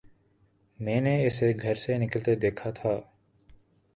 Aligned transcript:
میں 0.79 0.99
نے 1.01 1.13
اسے 1.25 1.51
گھر 1.61 1.75
سے 1.75 1.97
نکلتے 1.97 2.35
دیکھا 2.35 2.71
تھا 2.71 2.99